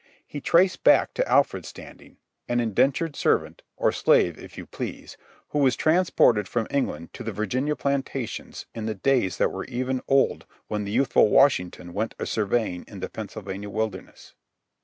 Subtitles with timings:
[0.25, 2.17] He traced back to Alfred Standing,
[2.49, 5.15] an indentured servant, or slave if you please,
[5.49, 10.01] who was transported from England to the Virginia plantations in the days that were even
[10.07, 14.33] old when the youthful Washington went a surveying in the Pennsylvania wilderness.